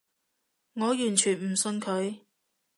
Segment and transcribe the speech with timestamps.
[0.73, 2.21] 我完全唔信佢